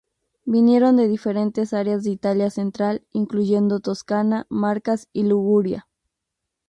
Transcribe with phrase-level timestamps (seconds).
[0.45, 5.87] Vinieron de diferentes áreas de Italia central, incluyendo Toscana, Marcas y Liguria.